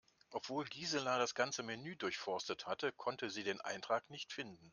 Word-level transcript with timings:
Obwohl 0.31 0.65
Gisela 0.65 1.19
das 1.19 1.35
ganze 1.35 1.61
Menü 1.61 1.95
durchforstet 1.95 2.65
hatte, 2.65 2.91
konnte 2.91 3.29
sie 3.29 3.43
den 3.43 3.61
Eintrag 3.61 4.09
nicht 4.09 4.33
finden. 4.33 4.67